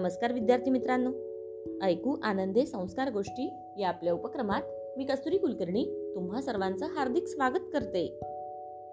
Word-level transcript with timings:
नमस्कार 0.00 0.32
विद्यार्थी 0.32 0.70
मित्रांनो. 0.70 1.10
ऐकू 1.82 2.16
आनंदे 2.22 2.66
संस्कार 2.66 3.10
गोष्टी 3.10 3.52
या 3.78 3.88
आपल्या 3.88 4.12
उपक्रमात 4.12 4.62
मी 4.96 5.04
कस्तुरी 5.04 5.38
कुलकर्णी 5.38 6.12
तुम्हा 6.14 6.40
सर्वांचं 6.40 6.86
हार्दिक 6.86 7.26
स्वागत 7.26 7.60
करते. 7.72 8.20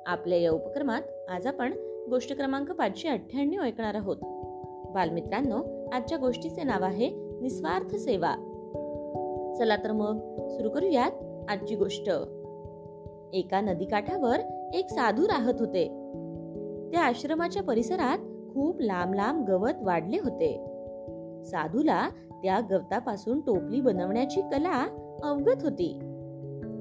आपल्या 0.05 0.39
या 0.39 0.51
उपक्रमात 0.51 1.01
आज 1.29 1.47
आपण 1.47 1.73
गोष्ट 2.09 2.35
क्रमांक 2.35 2.71
पाचशे 2.71 3.09
अठ्ठ्याण्णव 3.09 3.61
ऐकणार 3.61 3.95
आहोत. 3.95 4.17
बालमित्रांनो 4.93 5.89
आजच्या 5.93 6.17
गोष्टीचे 6.17 6.63
नाव 6.63 6.83
आहे 6.83 7.09
निस्वार्थ 7.41 7.95
सेवा. 7.95 8.35
चला 9.59 9.75
तर 9.75 9.91
मग 9.91 10.47
सुरू 10.47 10.69
करूयात 10.69 11.11
आजची 11.49 11.75
गोष्ट. 11.75 12.09
एका 13.33 13.61
नदीकाठावर 13.61 14.39
एक 14.73 14.89
साधू 14.89 15.23
राहत 15.23 15.53
होते. 15.59 15.87
त्या 16.91 17.01
आश्रमाच्या 17.01 17.63
परिसरात 17.63 18.17
खूप 18.53 18.81
लांब 18.81 19.13
लांब 19.13 19.45
गवत 19.45 19.73
वाढले 19.81 20.17
होते. 20.17 20.73
साधूला 21.45 22.09
त्या 22.43 22.59
गवतापासून 22.59 23.41
टोपली 23.41 23.81
बनवण्याची 23.81 24.41
कला 24.41 24.87
अवगत 25.23 25.63
होती. 25.63 25.99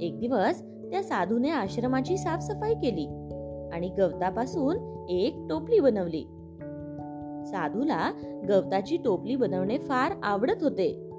एक 0.00 0.20
दिवस 0.20 0.62
त्या 0.62 1.02
साधूने 1.02 1.50
आश्रमाची 1.50 2.18
साफसफाई 2.18 2.74
केली 2.74 3.06
आणि 3.72 3.88
गवतापासून 3.88 5.06
एक 5.08 5.36
टोपली 5.50 5.80
बनवली. 5.80 6.22
साधूला 7.46 8.12
गवताची 8.48 8.96
टोपली 8.96 9.36
बनवणे 9.36 9.78
फार 9.78 10.12
आवडत 10.22 10.62
होते. 10.62 11.10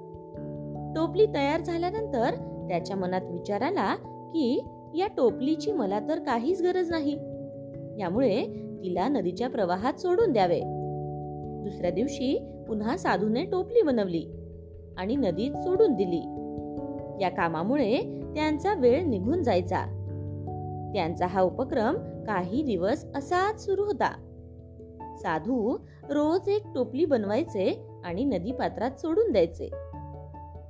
टोपली 0.96 1.26
तयार 1.26 1.60
झाल्यानंतर 1.60 2.34
त्याच्या 2.68 2.96
मनात 2.96 3.20
विचार 3.30 3.60
आला 3.60 3.94
की 4.34 4.68
या 4.94 5.06
टोपलीची 5.16 5.72
मला 5.72 6.00
तर 6.08 6.18
काहीच 6.18 6.62
गरज 6.62 6.90
नाही. 6.90 7.12
यामुळे 8.00 8.44
तिला 8.82 9.08
नदीच्या 9.08 9.48
प्रवाहात 9.48 9.94
सोडून 9.94 10.32
द्यावे. 10.32 10.60
दुसऱ्या 11.64 11.90
दिवशी 11.90 12.48
पुन्हा 12.68 12.96
साधूने 12.96 13.44
टोपली 13.44 13.82
बनवली 13.82 14.26
आणि 14.96 15.16
नदीत 15.16 15.52
सोडून 15.52 15.94
दिली. 15.94 16.34
या 17.24 17.28
कामामुळे 17.28 18.00
त्यांचा 18.34 18.74
वेळ 18.74 19.04
निघून 19.04 19.42
जायचा. 19.42 19.84
त्यांचा 20.94 21.26
हा 21.26 21.40
उपक्रम 21.40 21.94
काही 22.26 22.62
दिवस 22.62 23.04
असाच 23.14 23.64
सुरू 23.64 23.84
होता. 23.84 24.24
साधू 25.22 25.76
रोज 26.10 26.48
एक 26.48 26.62
टोपली 26.74 27.04
बनवायचे 27.04 27.86
आणि 28.04 28.24
नदी 28.24 28.52
पात्रात 28.52 28.90
सोडून 28.90 29.32
द्यायचे. 29.32 29.70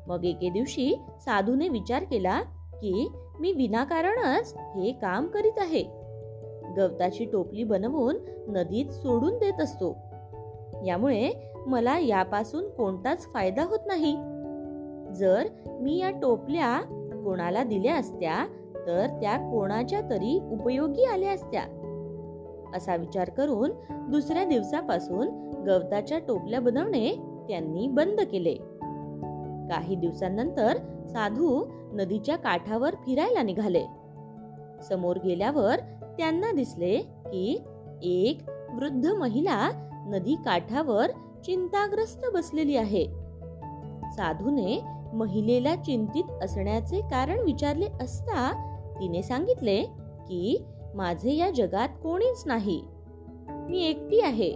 मग 0.07 0.25
एके 0.25 0.51
दिवशी 0.51 0.95
साधूने 1.21 1.69
विचार 1.69 2.05
केला 2.05 2.41
की 2.75 3.13
मी 3.41 3.53
विनाकारणच 3.53 4.55
हे 4.77 4.93
काम 4.93 5.27
करीत 5.27 5.59
आहे. 5.59 5.85
गवताची 6.77 7.25
टोपली 7.25 7.65
बनवून 7.65 8.17
नदीत 8.49 8.87
सोडून 8.87 9.39
देत 9.39 9.61
असतो. 9.61 10.08
यामुळे 10.87 11.53
मला 11.67 11.99
यापासून 11.99 12.69
कोणताच 12.69 13.33
फायदा 13.33 13.65
होत 13.65 13.79
नाही. 13.87 14.17
जर 15.15 15.47
मी 15.81 15.99
या 15.99 16.11
टोपल्या 16.11 16.81
कोणाला 17.25 17.65
दिल्या 17.65 17.97
असत्या 17.97 18.47
तर 18.87 19.07
त्या 19.07 19.37
कोणाच्या 19.37 20.01
तरी 20.11 20.41
उपयोगी 20.53 21.05
आल्या 21.05 21.33
असत्या. 21.33 21.63
असा 22.75 22.97
विचार 22.97 23.31
करून 23.31 23.71
दुसऱ्या 23.91 24.45
दिवसापासून 24.45 25.29
गवताच्या 25.67 26.19
टोपल्या 26.19 26.61
बनवणे 26.61 27.15
त्यांनी 27.49 27.89
बंद 27.89 28.21
केले. 28.21 28.55
काही 29.69 29.95
दिवसांनंतर 29.95 30.77
साधू 31.09 31.65
नदीच्या 31.93 32.37
काठावर 32.37 32.95
फिरायला 32.95 33.43
निघाले. 33.43 33.85
समोर 34.89 35.17
गेल्यावर 35.25 35.77
त्यांना 36.19 36.53
दिसले 36.53 36.99
की 37.27 37.63
एक 38.03 38.39
वृद्ध 38.75 39.07
महिला 39.07 39.88
नदी 40.09 40.35
काठावर 40.35 41.11
चिंताग्रस्त 41.45 42.27
बसलेली 42.35 42.77
आहे. 42.77 43.07
साधूने 44.13 44.85
महिलेला 45.13 45.77
चिंतित 45.77 46.25
असण्याचे 46.43 47.01
कारण 47.01 47.39
विचारले 47.39 47.87
असता 48.01 48.53
तिने 49.01 49.23
सांगितले 49.23 49.83
की 50.29 50.65
माझे 50.95 51.35
या 51.35 51.51
जगात 51.51 51.89
कोणीच 51.89 52.43
नाही. 52.47 52.85
मी 53.49 53.87
एकटी 53.87 54.21
आहे. 54.21 54.51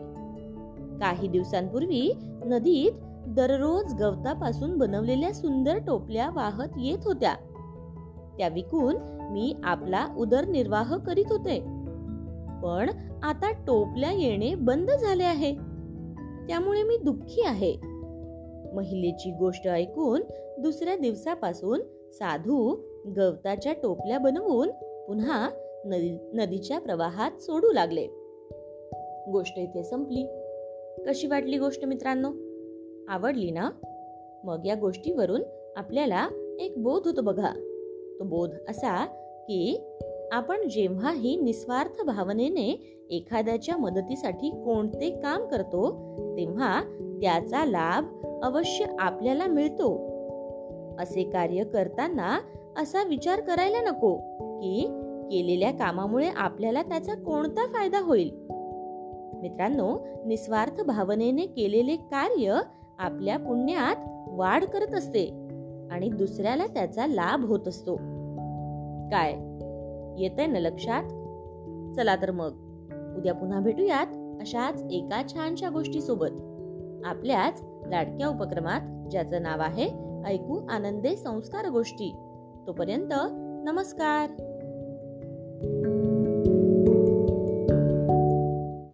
काही 1.00 1.28
दिवसांपूर्वी 1.28 2.12
नदीत 2.44 2.92
दररोज 3.26 3.94
गवतापासून 3.94 4.78
बनवलेल्या 4.78 5.34
सुंदर 5.34 5.78
टोपल्या 5.78 6.30
वाहत 6.30 6.68
येत 6.76 6.98
होत्या. 7.04 7.34
त्या 8.38 8.48
विकून 8.48 8.96
मी 9.30 9.56
आपला 9.64 10.06
उदरनिर्वाह 10.16 10.96
करीत 10.96 11.24
होते. 11.30 11.81
पण 12.62 12.90
आता 13.22 13.50
टोपल्या 13.50 14.12
येणे 14.12 14.54
बंद 14.54 14.90
झाले 14.90 15.22
आहे. 15.22 15.54
त्यामुळे 16.48 16.82
मी 16.82 16.96
दुःखी 16.96 17.42
आहे. 17.42 17.76
महिलेची 18.74 19.30
गोष्ट 19.30 19.68
ऐकून 19.68 20.22
दुसऱ्या 20.58 20.96
दिवसापासून 20.96 21.80
साधू 22.12 22.76
गवताच्या 23.16 23.72
टोपल्या 23.72 24.18
बनवून 24.18 24.70
पुन्हा 25.06 25.50
नदी 25.84 26.30
नदीच्या 26.34 26.78
प्रवाहात 26.78 27.30
सोडू 27.40 27.72
लागले. 27.72 28.06
गोष्ट 29.32 29.58
इथे 29.58 29.82
संपली. 29.82 30.26
कशी 31.08 31.26
वाटली 31.26 31.58
गोष्ट 31.58 31.84
मित्रांनो? 31.84 32.28
आवडली 33.08 33.50
ना? 33.50 33.70
मग 34.44 34.66
या 34.66 34.74
गोष्टीवरून 34.74 35.42
आपल्याला 35.76 36.28
एक 36.60 36.74
बोध 36.76 37.08
होतो 37.08 37.20
बघा. 37.20 37.50
तो 38.18 38.24
बोध 38.24 38.50
असा 38.68 39.04
की 39.48 39.84
आपण 40.32 40.68
जेव्हाही 40.68 41.36
निस्वार्थ 41.36 42.04
भावनेने 42.04 42.98
एखाद्याच्या 43.10 43.76
मदतीसाठी 43.76 44.50
कोणते 44.50 45.10
काम 45.10 45.46
करतो 45.46 45.90
तेव्हा 46.36 46.82
त्याचा 47.22 47.64
लाभ 47.64 48.26
अवश्य 48.44 48.84
आपल्याला 48.98 49.46
मिळतो. 49.46 49.94
असे 51.02 51.22
कार्य 51.22 51.64
करताना 51.64 52.38
असा 52.78 53.02
विचार 53.02 53.40
करायला 53.40 53.80
नको 53.80 54.14
की 54.40 54.86
केलेल्या 55.30 55.70
कामामुळे 55.70 56.28
आपल्याला 56.36 56.82
त्याचा 56.82 57.14
कोणता 57.14 57.66
फायदा 57.66 58.00
होईल? 58.00 58.30
मित्रांनो 59.42 59.98
निस्वार्थ 60.26 60.82
भावनेने 60.82 61.46
केलेले 61.46 61.96
कार्य 61.96 62.60
आपल्या 62.98 63.38
पुण्यात 63.38 63.96
वाढ 64.28 64.64
करत 64.64 64.94
असते 64.94 65.26
आणि 65.90 66.08
दुसऱ्याला 66.08 66.66
त्याचा 66.66 67.06
लाभ 67.06 67.44
होत 67.44 67.68
असतो. 67.68 67.96
काय? 69.10 69.34
येतंय 70.18 70.46
ना 70.46 70.58
लक्षात? 70.58 71.02
चला 71.96 72.16
तर 72.16 72.30
मग. 72.30 72.52
उद्या 73.16 73.34
पुन्हा 73.34 73.60
भेटूयात 73.60 74.06
अशाच 74.40 74.82
एका 74.90 75.22
छानशा 75.28 75.68
गोष्टी 75.68 76.00
सोबत 76.00 76.30
आपल्याच 77.04 77.62
लाडक्या 77.86 78.28
उपक्रमात 78.28 79.10
ज्याचं 79.10 79.42
नाव 79.42 79.60
आहे 79.60 79.88
ऐकू 80.24 80.66
आनंदे 80.66 81.16
संस्कार 81.16 81.68
गोष्टी. 81.68 82.14
तोपर्यंत 82.66 83.12
नमस्कार. 83.64 84.30